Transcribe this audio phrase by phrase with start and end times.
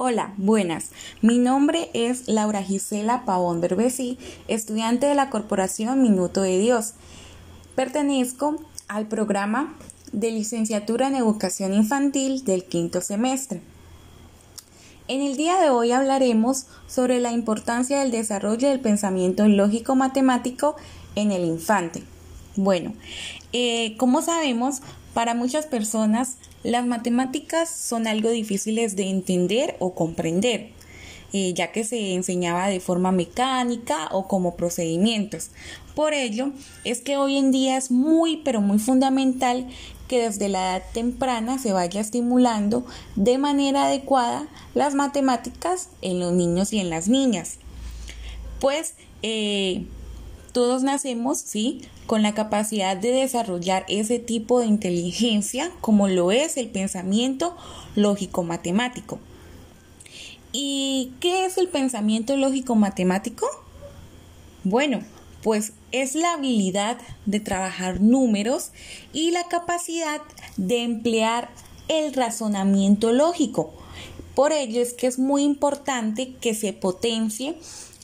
[0.00, 0.90] Hola, buenas.
[1.22, 6.94] Mi nombre es Laura Gisela Pavón Berbesi, estudiante de la Corporación Minuto de Dios.
[7.74, 9.74] Pertenezco al programa
[10.12, 13.60] de licenciatura en educación infantil del quinto semestre.
[15.08, 20.76] En el día de hoy hablaremos sobre la importancia del desarrollo del pensamiento lógico-matemático
[21.16, 22.04] en el infante.
[22.58, 22.92] Bueno,
[23.52, 24.80] eh, como sabemos,
[25.14, 30.72] para muchas personas las matemáticas son algo difíciles de entender o comprender,
[31.32, 35.52] eh, ya que se enseñaba de forma mecánica o como procedimientos.
[35.94, 36.50] Por ello,
[36.82, 39.68] es que hoy en día es muy, pero muy fundamental
[40.08, 46.32] que desde la edad temprana se vaya estimulando de manera adecuada las matemáticas en los
[46.32, 47.58] niños y en las niñas.
[48.58, 49.86] Pues eh,
[50.52, 51.82] todos nacemos, ¿sí?
[52.06, 57.56] Con la capacidad de desarrollar ese tipo de inteligencia como lo es el pensamiento
[57.94, 59.18] lógico-matemático.
[60.52, 63.46] ¿Y qué es el pensamiento lógico-matemático?
[64.64, 65.00] Bueno,
[65.42, 68.70] pues es la habilidad de trabajar números
[69.12, 70.20] y la capacidad
[70.56, 71.50] de emplear
[71.88, 73.72] el razonamiento lógico.
[74.34, 77.56] Por ello es que es muy importante que se potencie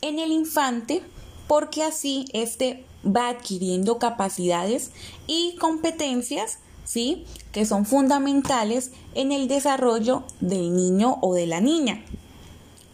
[0.00, 1.02] en el infante
[1.50, 4.92] porque así éste va adquiriendo capacidades
[5.26, 7.24] y competencias, ¿sí?
[7.50, 12.04] Que son fundamentales en el desarrollo del niño o de la niña.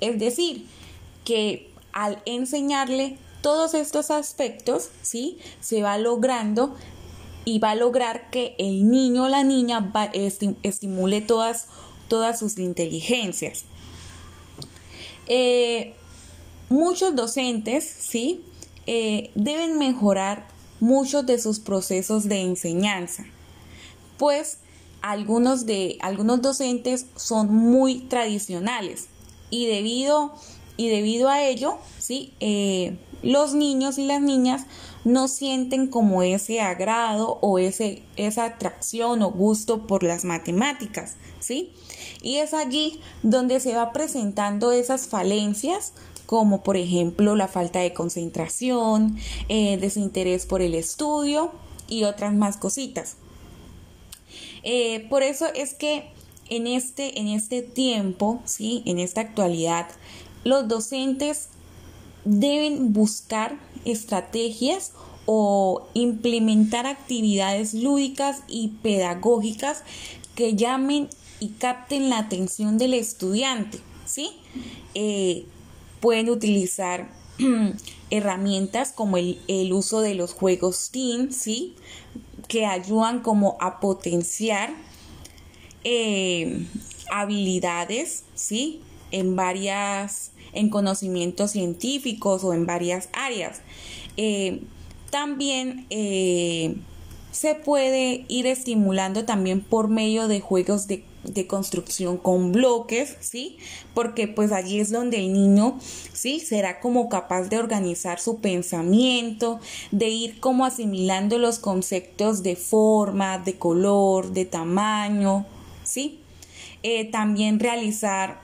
[0.00, 0.64] Es decir,
[1.26, 5.36] que al enseñarle todos estos aspectos, ¿sí?
[5.60, 6.74] Se va logrando
[7.44, 9.92] y va a lograr que el niño o la niña
[10.62, 11.66] estimule todas,
[12.08, 13.66] todas sus inteligencias.
[15.26, 15.94] Eh,
[16.68, 18.44] Muchos docentes, ¿sí?
[18.86, 20.48] Eh, deben mejorar
[20.80, 23.24] muchos de sus procesos de enseñanza,
[24.18, 24.58] pues
[25.00, 29.08] algunos, de, algunos docentes son muy tradicionales
[29.50, 30.34] y debido,
[30.76, 32.32] y debido a ello, ¿sí?
[32.40, 34.66] Eh, los niños y las niñas
[35.04, 41.72] no sienten como ese agrado o ese, esa atracción o gusto por las matemáticas, ¿sí?
[42.22, 45.92] Y es allí donde se va presentando esas falencias
[46.26, 49.16] como por ejemplo la falta de concentración,
[49.48, 51.52] eh, desinterés por el estudio
[51.88, 53.16] y otras más cositas.
[54.62, 56.10] Eh, por eso es que
[56.48, 58.82] en este, en este tiempo, ¿sí?
[58.84, 59.86] en esta actualidad,
[60.44, 61.48] los docentes
[62.24, 64.92] deben buscar estrategias
[65.26, 69.82] o implementar actividades lúdicas y pedagógicas
[70.34, 71.08] que llamen
[71.40, 74.30] y capten la atención del estudiante, ¿sí?
[74.94, 75.46] Eh,
[76.06, 77.08] pueden utilizar
[78.10, 81.74] herramientas como el, uso de los juegos Team, ¿sí?
[82.46, 84.70] Que ayudan como a potenciar
[85.82, 86.64] eh,
[87.10, 88.82] habilidades, ¿sí?
[89.10, 93.62] En varias, en conocimientos científicos o en varias áreas.
[94.16, 94.62] Eh,
[95.10, 96.76] también eh,
[97.36, 103.58] se puede ir estimulando también por medio de juegos de de construcción con bloques, ¿sí?
[103.94, 105.78] Porque pues allí es donde el niño,
[106.12, 106.40] ¿sí?
[106.40, 109.60] Será como capaz de organizar su pensamiento,
[109.90, 115.46] de ir como asimilando los conceptos de forma, de color, de tamaño,
[115.84, 116.20] ¿sí?
[116.82, 118.40] Eh, también realizar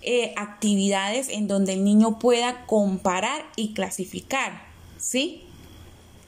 [0.00, 4.62] eh, actividades en donde el niño pueda comparar y clasificar,
[4.98, 5.42] ¿sí?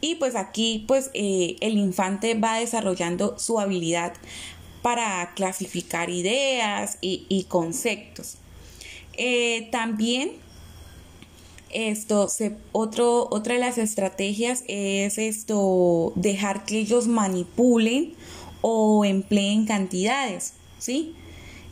[0.00, 4.14] Y pues aquí pues eh, el infante va desarrollando su habilidad
[4.82, 8.36] para clasificar ideas y, conceptos.
[9.14, 10.32] Eh, también
[11.70, 18.14] esto se, otro, otra de las estrategias es esto dejar que ellos manipulen
[18.62, 21.14] o empleen cantidades, ¿sí?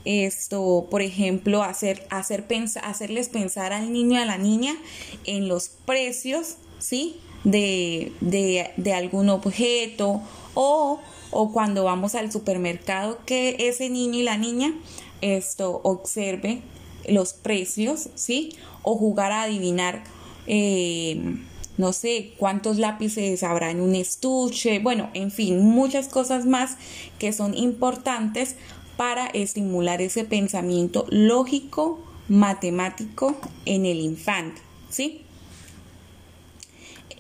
[0.05, 2.47] Esto, por ejemplo, hacer, hacer
[2.83, 4.77] hacerles pensar al niño y a la niña
[5.25, 7.17] en los precios, ¿sí?
[7.51, 10.21] De, de, de algún objeto
[10.55, 11.01] o
[11.31, 14.73] o cuando vamos al supermercado que ese niño y la niña
[15.21, 16.63] esto observe
[17.09, 18.55] los precios, ¿sí?
[18.83, 20.05] O jugar a adivinar,
[20.47, 21.37] eh,
[21.77, 26.77] no sé, cuántos lápices habrá en un estuche, bueno, en fin, muchas cosas más
[27.19, 28.57] que son importantes
[28.97, 34.61] para estimular ese pensamiento lógico, matemático en el infante,
[34.91, 35.23] ¿sí?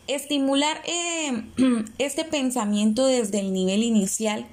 [0.08, 1.44] Estimular eh,
[1.98, 4.46] este pensamiento desde el nivel inicial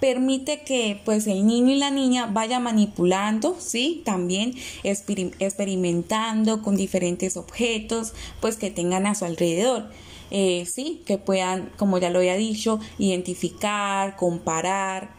[0.00, 7.36] permite que pues el niño y la niña vaya manipulando, sí, también experimentando con diferentes
[7.36, 9.90] objetos, pues que tengan a su alrededor.
[10.30, 15.10] Eh, sí, que puedan, como ya lo había dicho, identificar, comparar,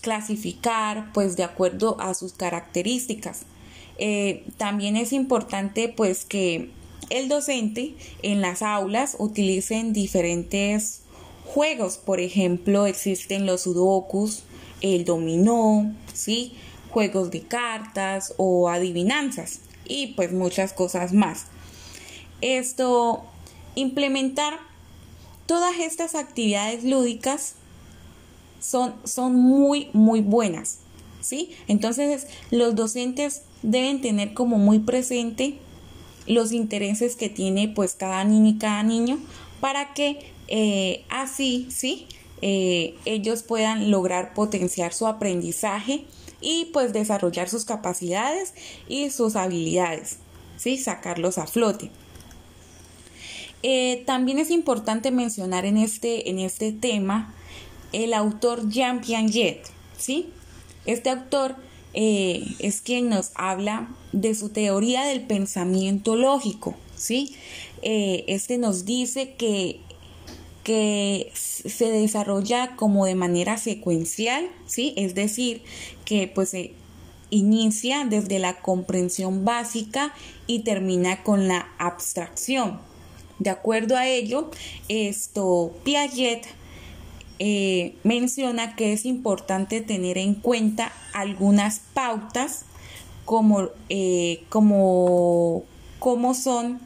[0.00, 3.42] clasificar, pues de acuerdo a sus características.
[3.98, 6.70] Eh, también es importante pues que
[7.10, 11.02] el docente en las aulas utilicen diferentes
[11.44, 11.98] juegos.
[11.98, 14.42] Por ejemplo, existen los sudokus,
[14.80, 16.54] el dominó, ¿sí?
[16.90, 21.46] juegos de cartas o adivinanzas y pues muchas cosas más.
[22.40, 23.24] Esto,
[23.74, 24.58] implementar
[25.46, 27.54] todas estas actividades lúdicas
[28.60, 30.78] son, son muy, muy buenas.
[31.20, 31.50] ¿Sí?
[31.66, 35.58] Entonces los docentes deben tener como muy presente
[36.26, 39.18] los intereses que tiene pues cada niño y cada niño
[39.60, 42.06] para que eh, así, ¿sí?
[42.42, 46.04] Eh, ellos puedan lograr potenciar su aprendizaje
[46.40, 48.54] y pues desarrollar sus capacidades
[48.88, 50.18] y sus habilidades,
[50.56, 50.76] ¿sí?
[50.76, 51.90] Sacarlos a flote.
[53.62, 57.34] Eh, también es importante mencionar en este, en este tema
[57.92, 60.30] el autor Jean Piaget, ¿sí?
[60.84, 61.56] Este autor
[61.98, 67.34] eh, es quien nos habla de su teoría del pensamiento lógico, ¿sí?
[67.80, 69.80] Eh, este nos dice que,
[70.62, 74.92] que se desarrolla como de manera secuencial, ¿sí?
[74.98, 75.62] Es decir,
[76.04, 76.74] que pues se
[77.30, 80.12] inicia desde la comprensión básica
[80.46, 82.78] y termina con la abstracción.
[83.38, 84.50] De acuerdo a ello,
[84.88, 86.46] esto Piaget
[87.38, 92.64] eh, menciona que es importante tener en cuenta algunas pautas
[93.24, 95.64] como, eh, como,
[95.98, 96.80] como son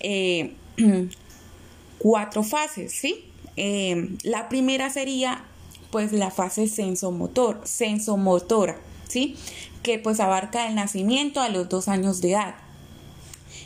[0.00, 0.54] eh,
[1.98, 3.24] cuatro fases, ¿sí?
[4.22, 5.44] la primera sería
[5.90, 8.78] pues la fase sensomotor, sensomotora,
[9.08, 9.34] ¿sí?
[9.82, 12.54] Que pues abarca el nacimiento a los dos años de edad.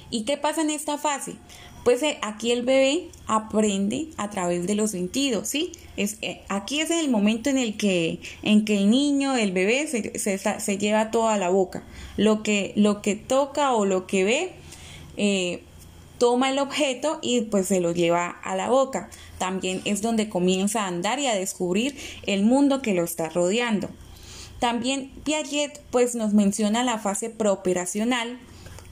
[0.09, 1.35] ¿Y qué pasa en esta fase?
[1.85, 5.73] Pues eh, aquí el bebé aprende a través de los sentidos, ¿sí?
[5.97, 9.87] Es, eh, aquí es el momento en el que, en que el niño, el bebé,
[9.87, 11.85] se, se, lleva toda la boca.
[12.17, 14.53] Lo que, lo que toca o lo que ve,
[15.17, 15.63] eh,
[16.19, 19.11] toma el objeto y pues se lo lleva a la boca.
[19.39, 21.97] También es donde comienza a andar y a descubrir
[22.27, 23.91] el mundo que lo está rodeando.
[24.61, 28.39] También Piaget pues nos menciona la fase preoperacional,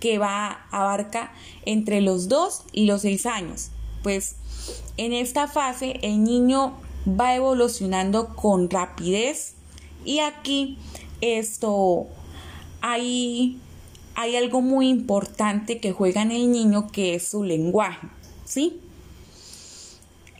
[0.01, 1.33] que va abarca
[1.65, 3.71] entre los 2 y los 6 años.
[4.03, 4.37] Pues
[4.97, 6.75] en esta fase el niño
[7.07, 9.55] va evolucionando con rapidez
[10.05, 10.79] y aquí
[11.21, 12.07] esto
[12.81, 13.59] hay,
[14.15, 18.09] hay algo muy importante que juega en el niño que es su lenguaje,
[18.45, 18.81] ¿sí?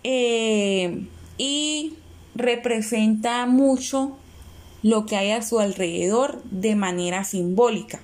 [0.03, 1.95] Eh, y
[2.35, 4.17] representa mucho
[4.83, 8.01] lo que hay a su alrededor de manera simbólica.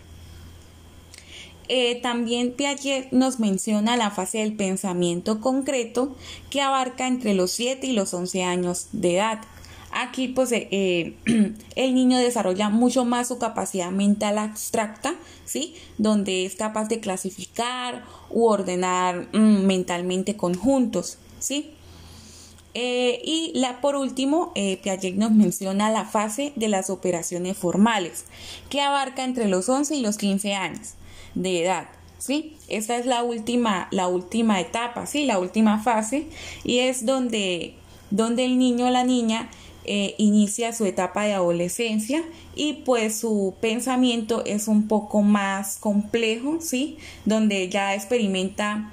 [1.69, 6.15] Eh, también Piaget nos menciona la fase del pensamiento concreto
[6.49, 9.41] que abarca entre los 7 y los 11 años de edad.
[9.91, 11.15] Aquí pues eh, eh,
[11.77, 15.15] el niño desarrolla mucho más su capacidad mental abstracta,
[15.45, 15.75] ¿sí?
[15.99, 21.73] Donde es capaz de clasificar u ordenar mm, mentalmente conjuntos, ¿sí?
[22.79, 28.27] y la, por último, Piaget nos menciona la fase de las operaciones formales,
[28.69, 30.93] que abarca entre los 11 y los 15 años
[31.37, 31.89] de edad.
[32.19, 32.57] ¿sí?
[32.69, 35.25] Esta es la última, la última etapa, ¿sí?
[35.27, 36.27] La última fase
[36.65, 37.75] y es donde,
[38.11, 39.49] donde el niño o la niña
[39.85, 42.25] eh, inicia su etapa de adolescencia
[42.57, 46.99] y pues su pensamiento es un poco más complejo, ¿sí?
[47.25, 48.93] Donde ya experimenta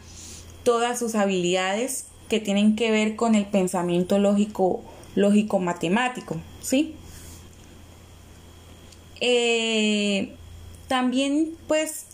[0.63, 4.81] todas sus habilidades que tienen que ver con el pensamiento lógico,
[5.15, 6.95] lógico matemático, ¿sí?
[9.19, 10.35] Eh,
[10.87, 12.05] también pues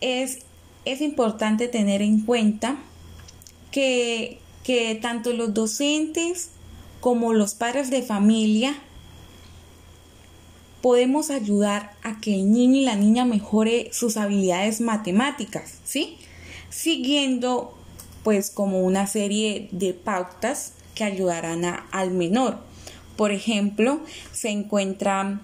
[0.00, 0.40] es,
[0.84, 2.76] es importante tener en cuenta
[3.70, 6.50] que, que tanto los docentes
[7.00, 8.76] como los padres de familia
[10.82, 16.16] podemos ayudar a que el niño y la niña mejore sus habilidades matemáticas, ¿sí?
[16.70, 17.76] Siguiendo
[18.22, 22.58] pues como una serie de pautas que ayudarán al menor.
[23.16, 24.00] Por ejemplo,
[24.32, 25.40] se encuentra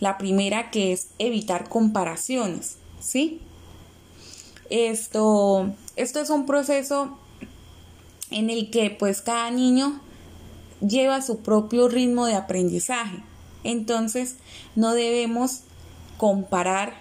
[0.00, 3.40] la primera que es evitar comparaciones, ¿sí?
[4.70, 7.16] Esto, esto es un proceso
[8.30, 10.00] en el que pues cada niño
[10.80, 13.22] lleva su propio ritmo de aprendizaje.
[13.64, 14.36] Entonces
[14.74, 15.60] no debemos
[16.18, 16.94] comparar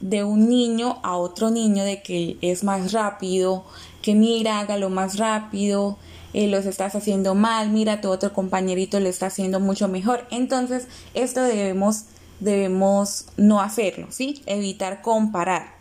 [0.00, 3.64] de un niño a otro niño de que es más rápido,
[4.02, 5.98] que mira, hágalo más rápido,
[6.34, 10.26] eh, los estás haciendo mal, mira, tu otro compañerito lo está haciendo mucho mejor.
[10.30, 12.04] Entonces, esto debemos,
[12.38, 14.42] debemos no hacerlo, ¿sí?
[14.46, 15.77] Evitar comparar.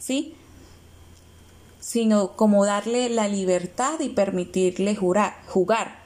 [0.00, 0.34] ¿Sí?
[1.78, 6.00] Sino como darle la libertad y permitirle jugar.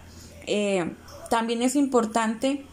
[0.47, 0.93] Eh,
[1.31, 2.67] también es importante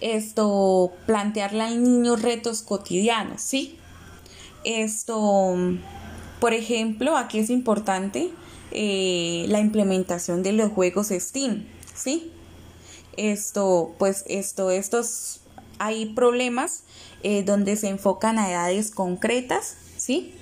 [0.00, 3.78] esto, plantearle al niño retos cotidianos, ¿sí?
[4.64, 5.54] Esto,
[6.40, 8.30] por ejemplo, aquí es importante
[8.72, 12.32] eh, la implementación de los juegos STEAM, ¿sí?
[13.16, 15.40] Esto, pues esto, estos,
[15.80, 16.84] hay problemas
[17.22, 20.34] eh, donde se enfocan a edades concretas, ¿sí?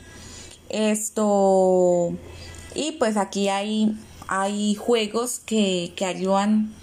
[0.69, 2.13] Esto,
[2.75, 6.75] y pues aquí hay, hay juegos que, que ayudan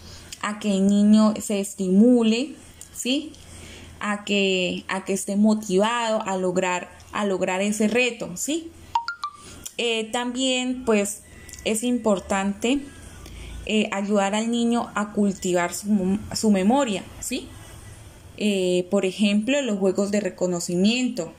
[0.41, 2.55] a que el niño se estimule,
[2.93, 3.33] ¿sí?
[3.99, 8.71] A que, a que esté motivado a lograr, a lograr ese reto, ¿sí?
[9.77, 11.23] Eh, también, pues,
[11.65, 12.79] es importante
[13.65, 17.49] eh, ayudar al niño a cultivar su, memoria, ¿sí?
[18.37, 21.33] Eh, por ejemplo, los juegos de reconocimiento,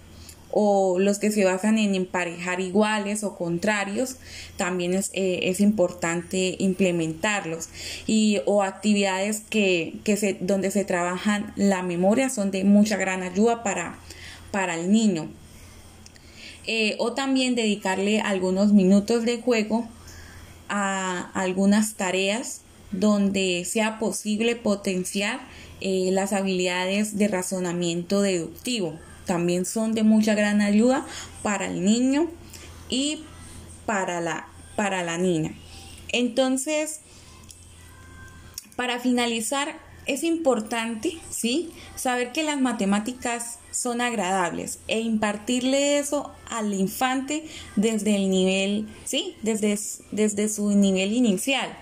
[0.51, 4.17] o los que se basan en emparejar iguales o contrarios,
[4.57, 7.69] también es, eh, importante implementarlos.
[8.07, 13.63] Y, o actividades que, se, donde se trabajan la memoria son de mucha gran ayuda
[13.63, 13.99] para,
[14.51, 15.29] para el niño.
[16.67, 19.87] Eh, o también dedicarle algunos minutos de juego
[20.69, 22.63] a algunas tareas
[22.93, 25.41] donde sea posible potenciar
[25.81, 31.05] eh, las habilidades de razonamiento deductivo también son de mucha gran ayuda
[31.43, 32.31] para el niño
[32.89, 33.25] y
[33.85, 35.53] para la, para la niña.
[36.09, 37.01] Entonces,
[38.77, 41.71] para finalizar, es importante, ¿sí?
[41.97, 49.35] Saber que las matemáticas son agradables e impartirle eso al infante desde el nivel, ¿sí?
[49.43, 49.77] Desde,
[50.13, 51.77] desde su nivel inicial.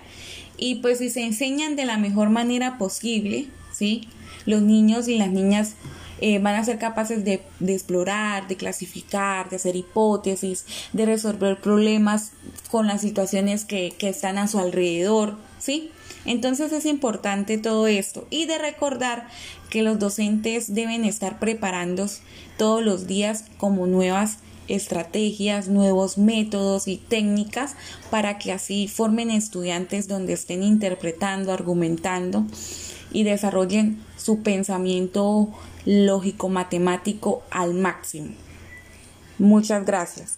[0.57, 4.07] Y pues si se enseñan de la mejor manera posible, ¿sí?
[4.45, 5.75] Los niños y las niñas
[6.21, 12.31] eh, van a ser capaces de, explorar, de clasificar, de hacer hipótesis, de resolver problemas
[12.71, 15.91] con las situaciones que, que están a su alrededor, ¿sí?
[16.25, 19.27] Entonces es importante todo esto y de recordar
[19.69, 22.21] que los docentes deben estar preparándose
[22.57, 27.75] todos los días como nuevas estrategias, nuevos métodos y técnicas
[28.09, 32.45] para que así formen estudiantes donde estén interpretando, argumentando
[33.15, 35.49] y desarrollen su pensamiento
[35.85, 38.33] lógico matemático al máximo.
[39.39, 40.37] Muchas gracias.